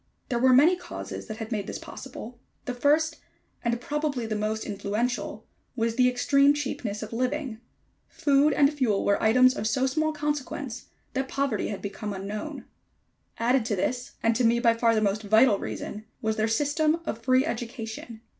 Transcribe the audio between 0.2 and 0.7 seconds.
There were